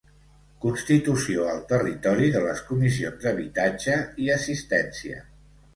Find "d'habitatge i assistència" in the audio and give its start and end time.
3.27-5.25